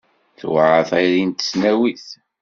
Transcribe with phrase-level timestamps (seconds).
[0.39, 2.07] Tewɛer tayri n tesnawit.